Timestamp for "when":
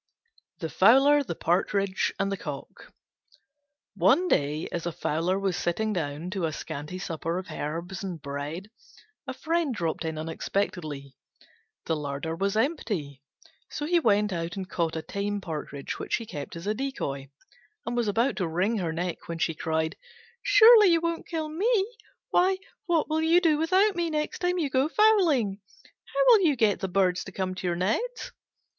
19.27-19.37